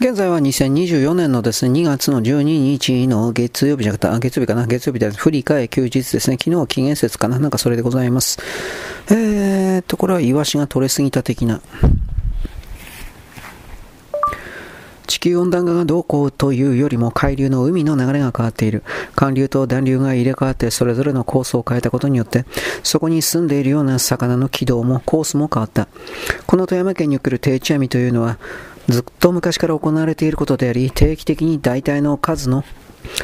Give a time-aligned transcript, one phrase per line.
[0.00, 6.36] 現在は2024年のですね、2月の12日の月曜日じゃなくて、月曜日かな月曜日で振り替え休日ですね。
[6.38, 8.38] 昨日は期限節かななんかそれでございます。
[9.10, 11.60] えーと、これはイワシが取れすぎた的な。
[15.08, 18.84] 地球温暖化がどうこうというよりも海流の海の流れが変わっている。
[19.16, 22.44] 寒流と暖流が入れ替わってそれぞれのコースを変えたことによって、
[22.84, 25.88] そこに住んでいるような魚の軌道もコースも変わった。
[26.46, 28.38] この富山県における定置網というのは、
[28.88, 32.64] ずっと昔から行われていることであり、定期的に大体の数の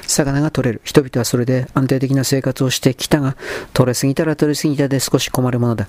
[0.07, 0.81] 魚が取れる。
[0.85, 3.37] 人々はそれで安定的な生活をしてきたが、
[3.73, 5.89] 取れすぎたら取れすぎたで少し困るものだ。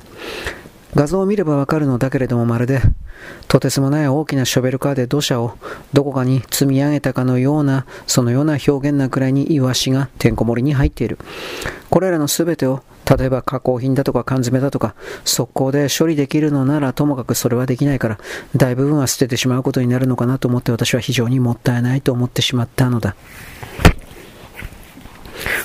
[0.95, 2.81] 画像を見ればわかるのだけれどもまるで、
[3.49, 5.57] とてつもない大きなショベルカーで土砂を
[5.91, 11.17] どこかに積み上げたかのような、そのような表現なくらいにイワシがてんこ盛りに入っている。
[11.89, 12.81] これらの全てを
[13.17, 18.17] 例えば加工品だとか缶詰だとか、速攻で処理できるのならともかくそれはできないから、
[18.55, 23.15] 大部分は捨ててしまうことになるのかなと思って私は非常にもったいないと思ってしまったのだ。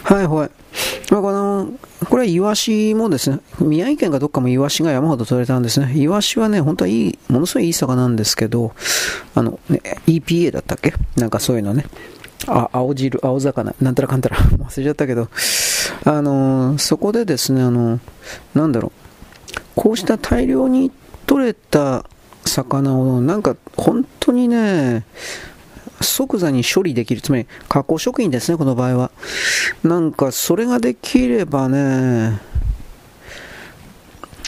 [0.03, 0.51] はいはい。
[1.11, 1.73] まあ、この、
[2.09, 5.92] これはイワシもですね、宮城県かどっかもイワシが山ほど取れたんですね。
[5.97, 8.73] イワシはね、本当はいい、ものすごいいい魚なんですけど、
[9.34, 10.95] あの、ね、EPA だったっけ？
[11.17, 11.86] なんかそういうのね。
[12.47, 15.29] あ、青汁、青魚、なんたらかんたら、忘れちゃったけど、
[16.05, 18.01] あの、そこでですね、あの、
[18.55, 18.93] なんだろ
[19.56, 20.91] う、こうした大量に
[21.27, 22.05] 取れた
[22.45, 25.05] 魚を、なんか本当にね、
[26.01, 29.11] 即座に処理できる、つまり加工食品ですね、この場合は。
[29.84, 32.41] なんかそれができればね、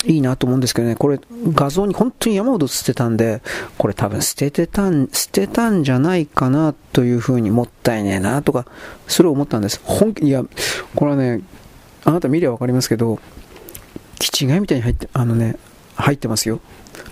[0.05, 3.41] いいなと思うんですけどね、これ画像に本当に山ほど捨てたんで、
[3.79, 8.67] これ多分捨ててたん、捨てたんじゃないかなというふうにもったいねえなとか、
[9.07, 9.81] それを思ったんです。
[9.85, 10.45] 本気、いや、
[10.95, 11.43] これはね、
[12.05, 13.21] あなた見ればわかりますけど、
[14.19, 15.57] 気違いみたいに入って、あのね、
[15.95, 16.61] 入ってますよ。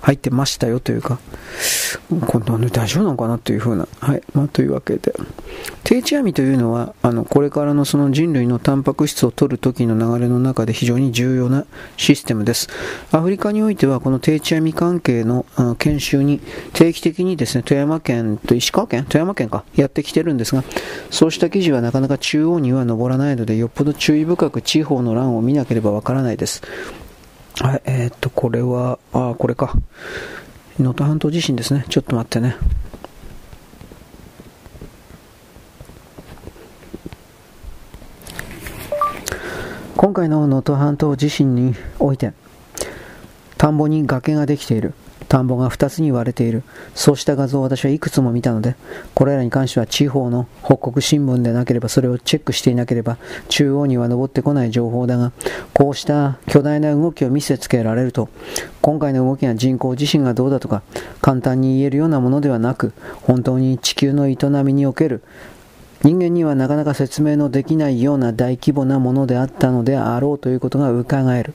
[0.00, 1.18] 入ってましたよというか、
[2.26, 5.14] こんな大丈夫なのかなというふうな、はい、まあ、というわけで、
[5.84, 11.66] 定置網というのは、あの、これからのその人類のタンパク質を取る時の流れの中で非常に重要な
[11.96, 12.68] システムです。
[13.12, 15.44] アフリカにおいては、この定置網関係の
[15.78, 16.40] 研修に
[16.72, 20.64] 定期的にですね、富山県と石川県富山県か、やってきてるんですが、
[21.10, 26.62] そうした記事はなかなか中央には上らないので、よっぽど注意深く地方の欄を見なければわからないです。
[27.58, 29.74] はい、えー、っと、これは、あ、これか。
[30.78, 31.84] 能登半島地震ですね。
[31.88, 32.56] ちょっと待ってね。
[39.96, 42.32] 今回の能登半島地震において、
[43.58, 44.94] 田んぼに崖ができている。
[45.30, 46.64] 田んぼが2つに割れている。
[46.96, 48.74] そうした画像を私はいくつも見たので、
[49.14, 53.16] これらに関しては地方の北国新聞でなければそれをチェックしていなければ
[53.48, 55.30] 中央には上ってこない情報だが、
[55.72, 58.28] こうした巨大な動きを見せつけられると、
[58.82, 60.82] 今回の動きが人工地震がどうだとか、
[61.20, 62.92] 簡単に言えるようなものではなく、
[63.22, 65.22] 本当に地球の営みにおける
[66.02, 71.54] 人間にはなかなか説明のできないような大規模なものであったのであろうということが伺える。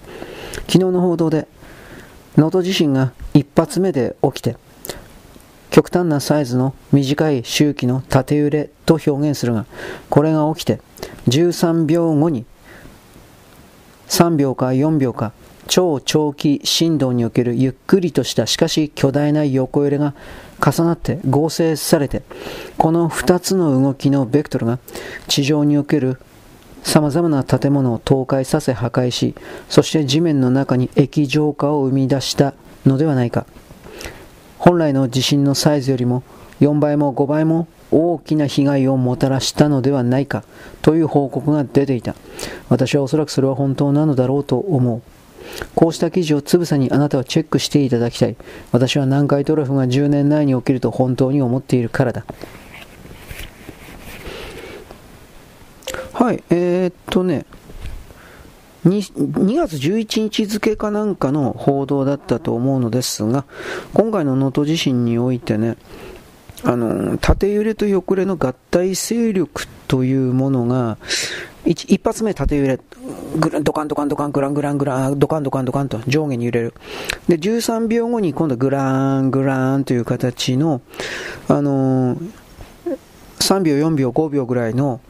[0.67, 1.47] 昨日の報道で
[2.37, 4.57] 能登地震が一発目で起きて、
[5.69, 9.65] 極端なサイズの短い周期の縦揺れと表現するが、
[10.09, 10.79] これが起きて
[11.27, 12.45] 13秒後に
[14.07, 15.33] 3秒か4秒か
[15.67, 20.13] 超長期振動におけるゆっくりとしたしかし巨大な横揺れが
[20.63, 22.21] 重なって合成されて
[22.77, 24.79] この2つの動きのベクトルが
[25.27, 26.19] 地上における
[26.85, 29.33] さまざまな建物を倒壊させ破壊し、
[29.67, 32.53] そして地面の中に液状化を生み出した
[32.85, 33.47] のではないか。
[34.59, 36.23] 本来の地震のサイズよりも
[36.61, 40.43] 4倍も5倍も大きな被害をもたらしたのではないか
[40.83, 42.15] という報告が出ていた。
[42.69, 45.01] 私はおそらくそれは本当なのだろうと思う。
[45.73, 48.35] こうした記事をつぶさにあなたはチェックしていただきたい。
[48.71, 52.25] 私は南海トラフが10年内に起きると本当に思っているからだ。
[56.17, 57.45] はい、えー、っとね
[58.85, 63.43] 2、月11日付かなんかの報道だったと思うのですが、
[63.93, 65.75] 今回の能登地震においてね、
[66.63, 70.97] あの、縦揺れと横揺れの合体勢力というものが、
[71.65, 72.79] 一一発目縦揺れ、
[73.37, 76.73] グランドカンドカンドカン、グラングラングラン、ドカンドカンドカンと上下に揺れる。
[77.27, 80.81] で、13秒後に今度グラングランという形の、
[81.49, 82.15] あの
[83.39, 85.01] 3秒、4秒、5秒ぐらいの、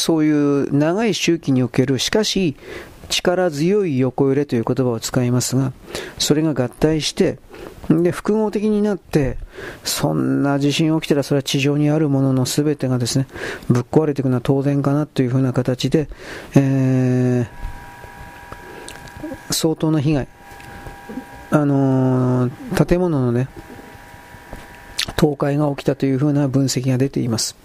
[0.00, 2.56] そういう長い周期における、しかし
[3.10, 5.74] 力強い横揺れという言葉を使いますが、
[6.18, 7.38] それが合体して、
[7.90, 9.36] で、複合的になって、
[9.84, 13.26] そんな地震起きたらそれは地上にあるものの全てがですね、
[13.68, 16.08] ぶっ壊れていくのは当然かなというふうな形で、
[16.56, 20.28] えー、相当な被害、
[21.50, 23.48] あのー、建物のね、
[25.16, 27.56] 倒壊が起きたというふうな分析が出ています。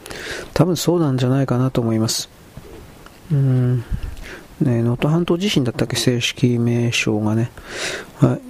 [0.54, 2.30] 多分そうなんじゃないかなと思います。
[3.32, 3.78] うん。
[4.62, 7.52] ね、能登半島地震だったっけ、正式名称がね。
[8.20, 8.42] はい。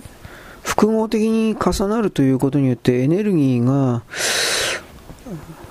[0.61, 4.03] 複合的に重なるということによってエネルギーが、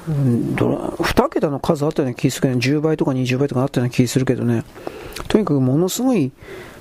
[0.06, 4.64] 2桁の数あったような気するけど、10倍とか20倍とかあったような気するけどね。
[5.28, 6.32] とにかくものすごい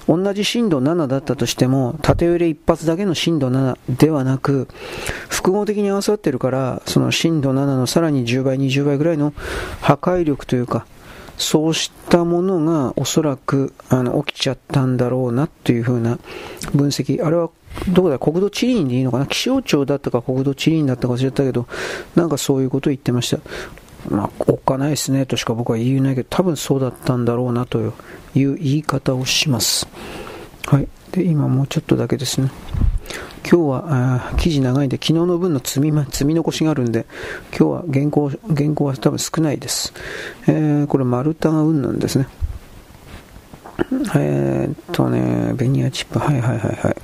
[0.07, 4.67] 同じ震度7だったとしても、縦揺れ一発だけの震度7ではなく、
[5.29, 9.33] 複合的に合わさってるから、その震度7のさらに10倍、20倍ぐらいの
[9.81, 10.85] 破壊力というか、
[11.38, 16.19] そうしたものがおそらくあの起きちゃったんだろうなというふうな
[16.75, 17.25] 分析。
[17.25, 17.50] あれは
[17.89, 18.19] どこだ？
[18.19, 19.25] 国土地理院でいいのかな？
[19.25, 21.65] 気象庁だったか国土地理院だったか忘れたけど、
[22.15, 23.39] なんかそういうことを言ってました。
[24.09, 27.79] まあ、おっかないですねとしか僕は言えないけど、多分そうだったんだろうなと
[28.35, 29.88] いう言い方をします。
[30.65, 30.88] はい。
[31.11, 32.51] で、今もうちょっとだけですね。
[33.50, 33.83] 今日は
[34.31, 37.05] あ記事長いんで、昨日の分の積み積み残しがあるんで、
[37.57, 39.94] 今日は原稿原稿は多分少ないです。
[40.47, 42.27] えー、これ丸太が運なんですね。
[44.15, 46.95] えー、っとね、ベニヤチップ、はいはいはいはい。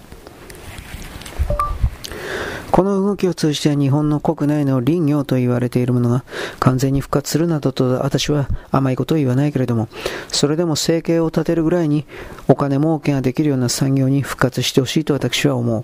[2.80, 6.24] この動きを通じて日本の国内の林業と言われているものが
[6.62, 9.90] 完全に復活するなどと私は甘いことを言わないけれども、
[10.30, 12.06] それでも生計を立てるぐらいに
[12.48, 15.84] お金儲けができるような産業に復活してほしいと私は思う。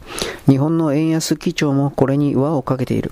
[0.50, 3.12] 日本の円安基調もこれに輪をかけている。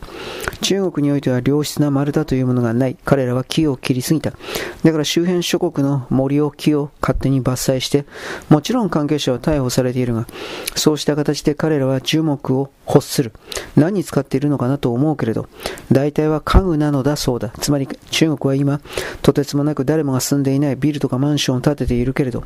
[0.62, 2.95] 中国においては良質な丸太というものがない。
[3.03, 4.31] 彼らは木を切りすぎた。
[4.86, 8.06] だから周辺諸国の森を木を勝手に伐採して、
[8.47, 10.25] もちろん関係者は逮捕されているが、
[10.74, 13.33] そうした形で彼らは注目を欲する。
[13.75, 15.47] 何に使っているのかなと思うけれど、
[15.91, 17.49] 大体は家具なのだそうだ。
[17.59, 18.79] つまり中国は今、
[19.21, 22.43] とてつもなく誰もが住んでいないビルとかマンションを建てているけれど、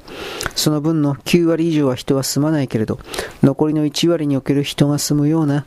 [0.55, 2.99] その分の9割以上は人は住まないけれど、
[3.43, 5.65] 残りの1割における人が住むような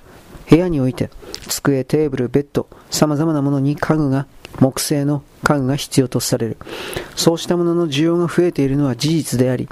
[0.49, 1.11] 部屋において、
[1.47, 4.27] 机、テーブル、ベッド、様々なものに家具が
[4.59, 6.57] 木製の家具が必要とされる。
[7.15, 9.69] そうしたものの需要が増えているのは事実であり、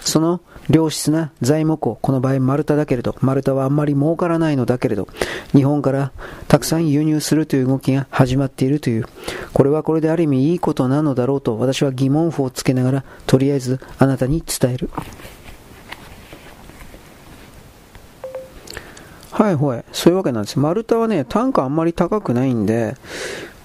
[0.00, 5.08] その良質な材木を、この場合丸太だけれど、丸太はあんまり儲からないのだけれど、
[5.52, 6.12] 日本から
[6.48, 9.06] たくさん輸入するという動きが始まっているという、
[9.52, 14.90] これはこれである意味いいことなのだろうと私は疑問符をつけながら、とりあえずあなたに伝える。
[19.32, 19.84] はいはい。
[19.92, 20.58] そういうわけなんです。
[20.58, 22.96] 丸太はね、単価あんまり高くないんで、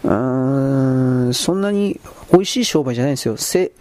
[0.03, 1.99] うーん、そんなに
[2.31, 3.37] 美味しい商売じゃないんですよ。
[3.37, 3.71] せ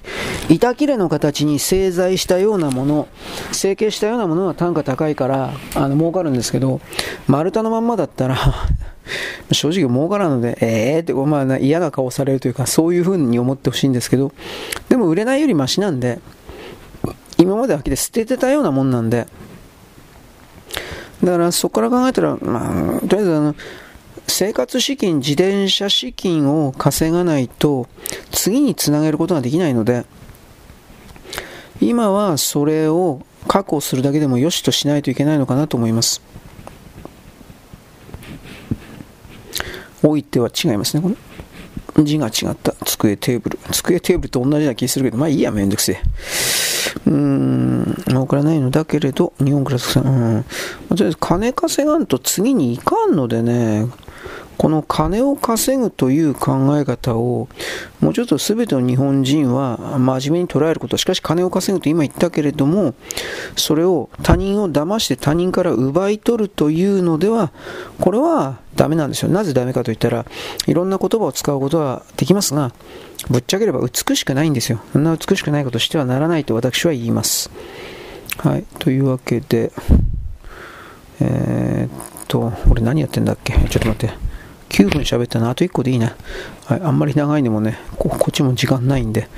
[0.48, 3.08] 板切れの形に製材したようなもの、
[3.52, 6.80] 成形したようなものは単価高いから、あの、儲かるんですけど、
[7.26, 8.36] 丸太のまんまだったら
[9.52, 14.32] 正直儲からんので、ええー、って、まあ、嫌な顔されるというか、そういう風に思ってほしいんですけど、
[14.88, 16.20] でも売れないよりマシなんで、
[17.38, 19.26] 今まで飽きて捨ててたようなもんなんで、
[21.22, 23.54] だからそこから考えたら、まあ、とりあえずあの、
[24.28, 27.88] 生活資金、自転車資金を稼がないと、
[28.32, 30.04] 次につなげることができないので、
[31.80, 36.20] 今はそれを確保するだけでもよしとしないといけないのかなと思います。
[40.02, 41.16] 置いては違いますね、これ。
[42.04, 42.74] 字が違った。
[42.84, 43.58] 机、テーブル。
[43.72, 46.02] 机、テーブルと同じな気するけど、まあいいや、めんどくせえ。
[47.06, 50.44] うーん、儲からないのだけれど、日本クラスさん、うん。
[50.90, 53.86] とりあえず金稼がんと次に行かんのでね、
[54.58, 57.48] この金を稼ぐという考え方を、
[58.00, 60.96] もうちょっと全ての日本人は真面目に捉えること。
[60.96, 62.94] しかし金を稼ぐと今言ったけれども、
[63.56, 67.52] それを他人を騙して他人から奪い取るというのでは、
[68.00, 69.30] これはダメなんですよ。
[69.30, 70.24] なぜダメかといったら、
[70.66, 72.72] いろんな言葉を使うことはできますが、
[73.30, 74.80] ぶっちゃければ美しくないんですよ。
[74.92, 77.50] そんな美しくないことしてはならないと私は言います。
[78.38, 78.64] はい。
[78.78, 79.72] というわけで、
[81.20, 83.54] えー、っと、俺何やってんだっけ？
[83.54, 84.25] ちょっと待って。
[84.68, 85.50] 9分喋ったな。
[85.50, 86.16] あと1個でいいな。
[86.66, 89.28] はい、あんまり長いのもねこ、こっちも時間ないんで、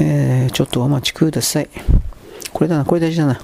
[0.00, 1.68] えー、ちょっとお待ちください。
[2.52, 3.40] これだな、これ大事だな。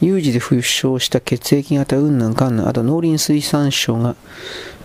[0.00, 4.14] 有事で負傷した血液型うんぬんかんぬん、あと農林水産省が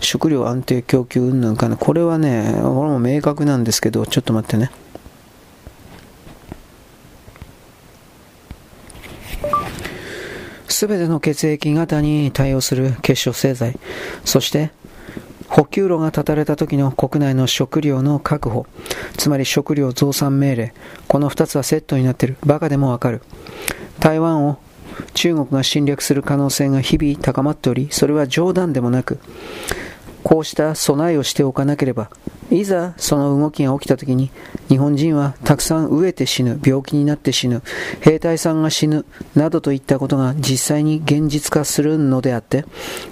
[0.00, 4.70] 食料安定供給うんぬんかんぬん、これはね、これも明確なんですけど、ちょっと待ってね。
[10.66, 13.78] すべての血液型に対応する結晶製剤、
[14.24, 14.72] そして
[15.48, 18.66] 補給路が断たれた時の国内の食料の確保、
[19.16, 20.74] つまり食料増産命令、
[21.08, 22.36] この2つはセットになっている。
[22.44, 23.22] バカでもわかる。
[24.00, 24.58] 台湾を
[25.14, 29.18] 中国が侵略する可能性が日々高まっており、それは冗談でもなく、
[30.24, 32.10] こうした備えをしておかなければ、
[32.50, 34.30] いざその動きが起きた時に、
[34.68, 37.62] 日本人はたくさん飢えて死ぬ、病気になって死ぬ、
[38.00, 39.04] 兵隊さんが死ぬ、
[39.34, 42.64] などといったことが実際に現実化するのであって、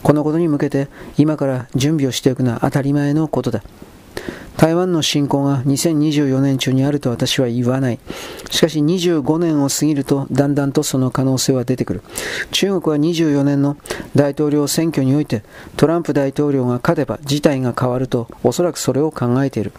[0.02, 0.88] このことに向けて
[1.18, 3.62] 今から準備をしておくのは当たり前のことだ。
[4.62, 7.98] 台湾の侵攻が2024年中にあると私は言わない。
[8.48, 12.02] しかし25年を過ぎるとだんだんとその可能性は出てくる。
[12.52, 13.76] 中国は24年の
[14.14, 15.42] 大統領選挙において
[15.76, 19.72] トランプ大統領が勝てば事態が変わるとおそらくそれを考えている。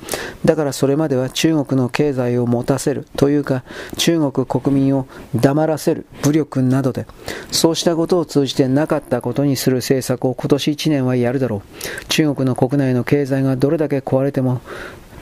[0.43, 3.63] だからそれまでは中国の経済を持たせるというか
[3.95, 7.07] 中国国民を黙らせる武力などで
[7.51, 12.05] そうしたことを通じてなかったことにする政策を今年1年はやるだろう。
[12.09, 14.59] 中国の国内の経済がどれだけ壊れても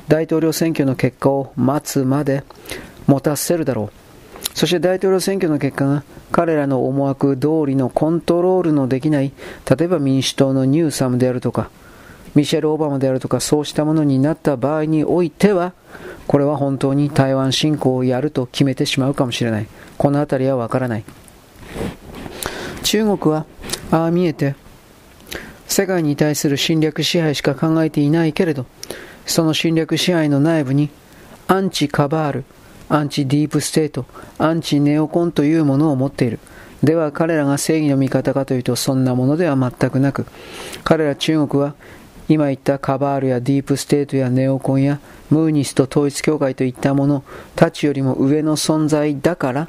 [0.07, 2.43] 大統領選挙の結果を待つまで
[3.07, 4.01] 持たせるだろう。
[4.53, 9.31] そして大統領選挙の結果が彼らの思惑通りのコントロールのできない、
[9.69, 11.69] 例えば民主党のニューサムであるとか、
[12.35, 15.73] ミシェル・オバマであるとか、そうしたものになった場合においては、
[16.27, 19.67] これは本当に台湾侵攻をやると決めてしまうかもしれない。
[19.97, 21.03] この辺りはわからない。
[22.83, 23.45] 中国は、
[23.91, 24.55] ああ見えて、
[25.67, 28.65] 世界に対する侵略支配しか考えていないけれど、
[29.25, 30.89] その侵略支配の内部に
[31.47, 32.43] アンチカバール、
[32.89, 34.05] アンチディープステート、
[34.37, 36.39] アンチネオコンというものを持っている。
[36.83, 40.25] では彼らが正義の味方かというとそんなものでは全くなく、
[40.83, 41.75] 彼ら中国は
[42.27, 44.99] 今言ったカバールやディープステートやネオコンや
[45.29, 47.23] ムーニスト統一教会といったもの
[47.55, 49.67] たちよりも上の存在だから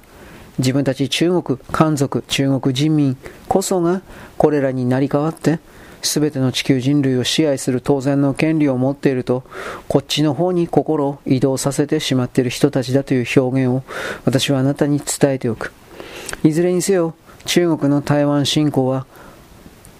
[0.59, 3.17] 自分たち中国、漢族、中国人民
[3.49, 4.03] こそが
[4.39, 5.59] これらになり代わって
[6.03, 9.45] 全ての地球人類を支配する当然の権利を持っていると、
[9.89, 13.83] こっちの方に心を移動させてしまっている人たちだという表現を
[14.25, 15.73] 私はあなたに伝えておく。
[16.43, 19.07] いずれにせよ、中国の台湾侵攻は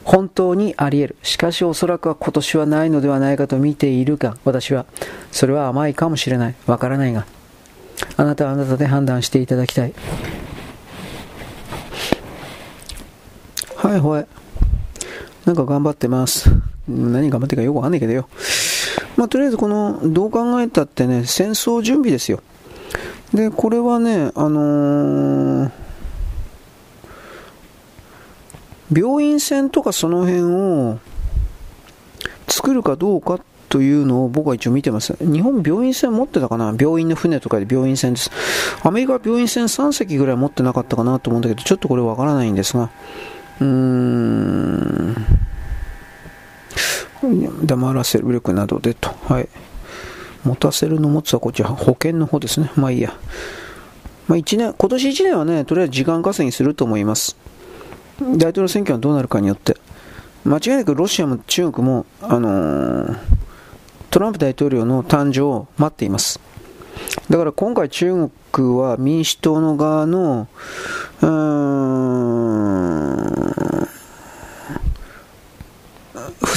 [0.05, 1.17] 本当にあり得る。
[1.23, 4.87] しかしおそらくは今年はないのではないかと見ているが、私は、
[5.31, 6.55] それは甘いかもしれない。
[6.67, 7.25] わからないが。
[8.17, 9.95] あなたはあなたで判断していただきたい。
[13.77, 14.27] はいはい。
[15.45, 16.51] なんか頑張ってます。
[16.89, 18.29] 何頑張ってるかよくわかんないけどよ。
[19.17, 22.43] まあ、とりあえずこの、どう考えたってね、戦争準備ですよ。
[23.35, 25.71] で、これはね、あのー、
[28.95, 30.99] 病院船とかその辺を
[32.47, 35.17] 作るかどうかというのを僕は一応見てます。
[35.19, 36.75] 日本病院船持ってたかな？
[36.79, 38.31] 病院の船とかで病院船です。
[38.83, 42.91] アメリカは病院船3隻ぐらい持ってなかったかなと思うんだけど、ちょっとこれわからないんですが、
[43.61, 44.93] うーん。
[47.65, 49.49] 黙らせる武力などでと、はい、
[50.45, 52.73] 持たせるの持つはこっち保険の方ですね。
[52.77, 53.15] まあいいや、
[54.27, 57.37] まあ、1年今年1年はねとりあえず時間稼ぎすると思います。
[58.21, 59.77] 大統領選挙はどうなるかによって。
[60.45, 63.17] 間違いなくロシアも中国も、あのー、
[64.11, 66.41] トランプ大統領の誕生を待っています。
[67.31, 70.49] だから今回中国は民主党の側の
[71.21, 72.23] うーん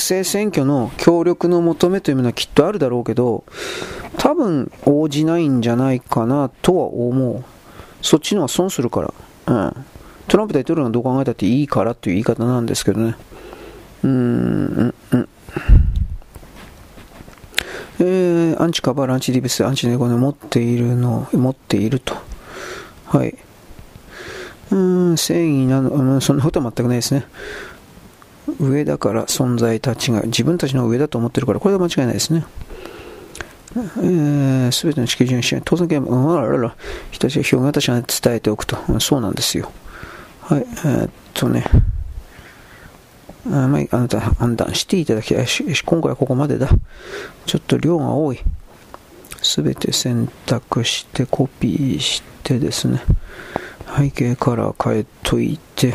[0.06, 3.44] 不正選挙の協力の求めというものはきっとあるだろうけど
[4.20, 7.44] 多分応じないんじゃないかなとは思う
[8.04, 9.14] そっちのは損するから、
[9.48, 9.86] うん、
[10.28, 13.16] トランプ大統領がどう考えたっていいからという言い方なんですけどね
[14.04, 15.30] うーんうん
[17.98, 22.14] えー、アンチカバー、アンチディブス、アンチネゴネ持っているの、持っていると。
[23.06, 23.38] はい。
[24.70, 27.26] うん、正義なの、うんそんなことは全くないですね。
[28.60, 32.46] 上だから存在たちが、自分たちの上だと思ってるから、これは間違いないですね。
[34.72, 36.76] す、えー、ての地球人支援、当然ゲーム、あららら、
[37.12, 39.72] 人たちが表現た伝えておくと、そうなんですよ。
[40.42, 41.66] はい、えー、っとね。
[43.48, 46.70] あまあ、あなた判断していただきたいし、今回はここまでだ。
[47.46, 48.40] ちょっと量が多い。
[49.42, 53.02] すべて選択してコピーしてですね。
[53.96, 55.94] 背景から変えといて。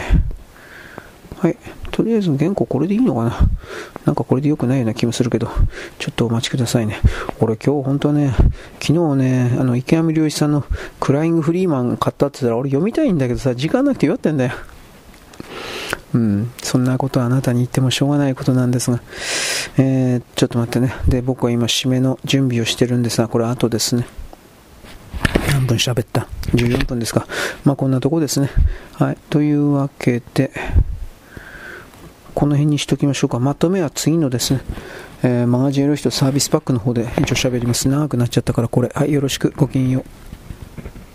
[1.39, 1.57] はい。
[2.01, 3.39] とりあえず原稿これでいいのかな？
[4.07, 5.51] なんかこれで良くないような気もするけど、
[5.99, 6.99] ちょっとお待ちくださいね。
[7.41, 8.35] 俺今日本当はね、
[8.81, 10.65] 昨日ね、あの池上良一さんの
[10.99, 14.53] クライングフリーマン買ったって言ったら俺読みたいんだけどさ、時間なくて弱ってんだよ。
[16.15, 19.03] うん、そんなことはあなたに言ってもしょうがないことなんですが、
[19.77, 20.95] えー、ちょっと待ってね。
[21.07, 24.07] で、僕は今、締めの準備をしてるんですが、これ後ですね。
[25.53, 27.27] 何分喋った ?14 分ですか。
[27.65, 28.49] まあ、こんなとこですね。
[28.95, 29.19] はい。
[29.29, 30.51] というわけで、
[32.41, 33.39] この辺にしときましょうか。
[33.39, 34.63] まとめは次のですね、
[35.23, 37.87] えー、マガジンエロ人サービスパックの方で一応喋ります。
[37.87, 38.91] 長くなっちゃったからこれ。
[38.95, 39.53] はい、よろしく。
[39.55, 40.30] ごきげんよう。